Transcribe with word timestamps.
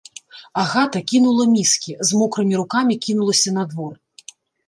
Агата 0.61 1.01
кінула 1.09 1.45
міскі, 1.51 1.93
з 2.09 2.21
мокрымі 2.21 2.55
рукамі 2.61 2.93
кінулася 3.05 3.49
на 3.61 3.69
двор. 3.75 3.93